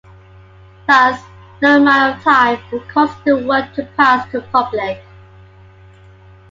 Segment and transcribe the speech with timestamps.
[0.87, 1.21] Thus,
[1.61, 4.99] no amount of time would cause the work to pass to the public.